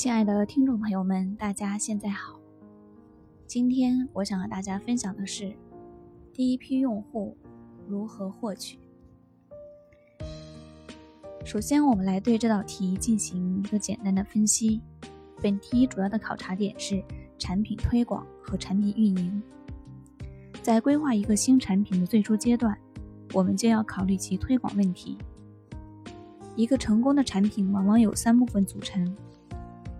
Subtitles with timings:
[0.00, 2.40] 亲爱的听众朋友们，大家现在好。
[3.46, 5.54] 今天我想和大家分享的是
[6.32, 7.36] 第一批用户
[7.86, 8.78] 如何获取。
[11.44, 14.80] 首先，我们来对这道题进行一个简单的分析。
[15.42, 17.04] 本题主要的考察点是
[17.38, 19.42] 产品推广和产品运营。
[20.62, 22.74] 在规划一个新产品的最初阶段，
[23.34, 25.18] 我们就要考虑其推广问题。
[26.56, 29.14] 一个成功的产品往往有三部分组成：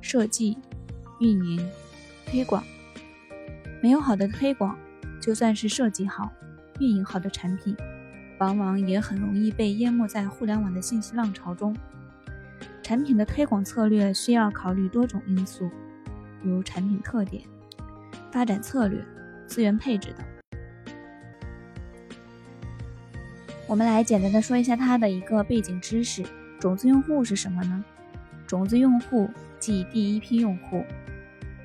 [0.00, 0.58] 设计、
[1.20, 1.68] 运营、
[2.26, 2.62] 推广。
[3.82, 4.76] 没有好的推广，
[5.20, 6.30] 就算是设计好、
[6.78, 7.76] 运营好的产品，
[8.38, 11.74] 往往也很容易被淹没在互联网的信息浪潮中。
[12.82, 15.70] 产品的推广策略需要考虑多种因素，
[16.42, 17.42] 如产品特点、
[18.32, 19.02] 发展策略、
[19.46, 20.26] 资源配置等。
[23.66, 26.24] 我们来简单的说一下它的一个背景知识。
[26.58, 27.84] 种子用户是什么呢？
[28.46, 30.82] 种子用户即第一批用户，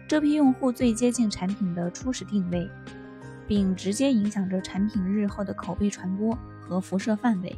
[0.05, 2.69] 这批用户最接近产品的初始定位，
[3.47, 7.55] 并直接影响着产品日后的口碑传播和辐射范围。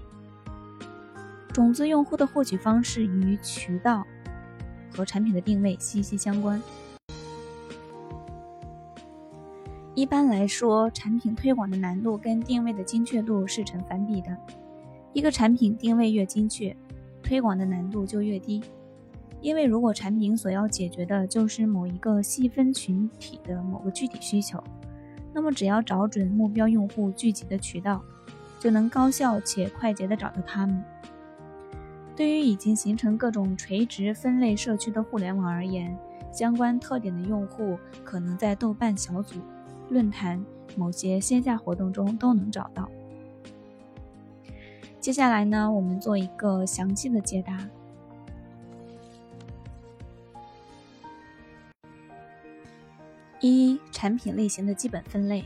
[1.52, 4.05] 种子用户的获取方式与渠道
[4.91, 6.61] 和产品的定位息息相关。
[9.95, 14.38] 一般来说，产品推广的难度跟定位的精确度是成反比的。
[15.13, 16.77] 一个产品定位越精确，
[17.23, 18.61] 推广的难度就越低，
[19.39, 24.61] 因为如果产品所要解决的就是某一个细分群体的某个具体需求，
[25.33, 28.02] 那么只要找准目标用户聚集的渠道，
[28.59, 30.83] 就能高效且快捷地找到他们。
[32.15, 35.95] 对于已经形成各种垂直分类社区的互联网而言，
[36.33, 39.35] 相关特点的用户可能在豆瓣小组、
[39.89, 40.43] 论坛、
[40.75, 42.89] 某些线下活动中都能找到。
[44.99, 47.58] 接下来呢，我们做一个详细的解答。
[53.47, 55.45] 一、产品类型的基本分类，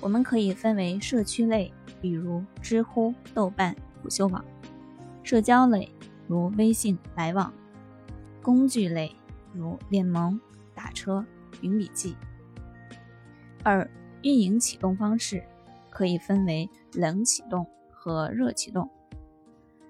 [0.00, 4.42] 我们可以分为社区类，比如知乎、豆瓣、虎嗅网；
[5.22, 5.90] 社交类，
[6.26, 7.52] 如微信、来往；
[8.42, 9.14] 工具类，
[9.52, 10.40] 如联盟、
[10.74, 11.24] 打车、
[11.60, 12.16] 云笔记。
[13.62, 13.90] 二、
[14.22, 15.42] 运营启动方式
[15.90, 17.66] 可以分为冷启动。
[18.06, 18.90] 和热启动，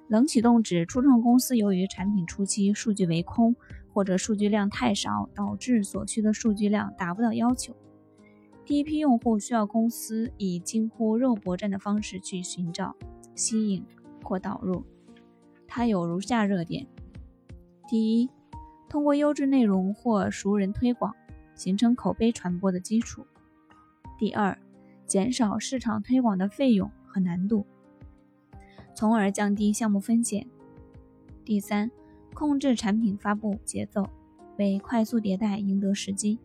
[0.06, 3.56] 冷启动指初创公司由于产品初期数据为空
[3.94, 7.75] 或者数据量太少，导致所需的数据量达不到要求。
[8.66, 12.97] 第一批用户需要公司以近乎肉搏战的方式去寻找、
[13.37, 13.84] 吸引
[14.25, 14.84] 或导入。
[15.69, 16.87] 它有如下热点：
[17.87, 18.31] 第一，
[18.88, 21.15] 通过优质内容或熟人推广，
[21.55, 23.22] 形成口碑传播的基础；
[24.19, 24.59] 第二，
[25.06, 27.65] 减少市场推广的费用和难度。
[28.94, 30.47] 从而降低项目风险。
[31.44, 31.91] 第三，
[32.34, 34.05] 控制产品发布节奏，
[34.59, 36.39] 为快速迭代赢得时机。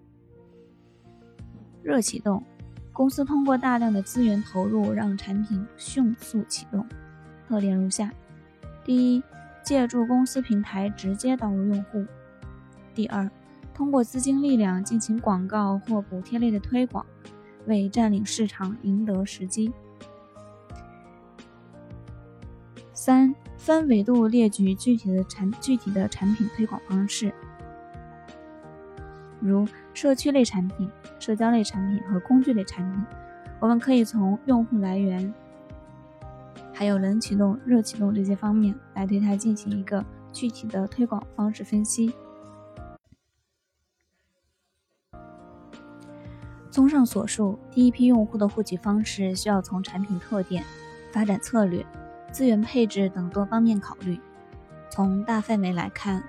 [1.81, 2.44] 热启动，
[2.94, 6.85] 公司通过大量的资源投入，让产品迅速启动。
[7.47, 8.11] 特点如下：
[8.85, 9.23] 第一，
[9.63, 12.03] 借助公司平台直接导入用户；
[12.94, 13.29] 第二，
[13.73, 17.03] 通过资金力量进行广告或补贴类的推广，
[17.66, 19.72] 为占领市场赢得时机。
[23.01, 27.33] 三分维度列举具体的产具体的产品推广方式，
[29.39, 33.01] 如社区类产品、社交类产品和工具类产品。
[33.61, 35.33] 我们可以从用户来源，
[36.73, 42.13] 还有冷启动、热启动这些方面来对它进行一个具体的推广方式分析。
[46.69, 50.66] 综上所述，第一批用户的获取方式需要从产品特点、
[51.13, 51.85] 发展策略。
[52.31, 54.19] 资源配置等多方面考虑。
[54.90, 56.23] 从大范围来看，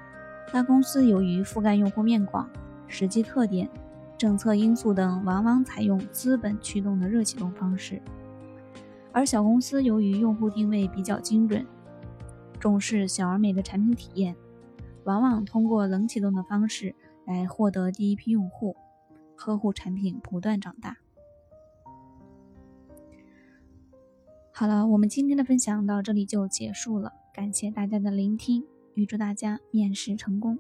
[0.53, 2.49] 大公司由于覆盖用户面广、
[2.87, 3.69] 实际特点、
[4.19, 8.01] 政策因素等，往往采用资本驱动的热启动方式；
[9.13, 11.67] 而小公司由于用户定位比较精准，
[12.59, 14.37] 重视小而美的产品体验，
[15.05, 16.95] 往往通过冷启动的方式
[17.27, 18.77] 来获得第一批用户，
[19.37, 20.99] 呵护产品不断长大。
[24.61, 28.63] 好了，我们今天的分享到这里就结束了，感谢大家的聆听，
[28.93, 30.59] 预祝大家面试成功。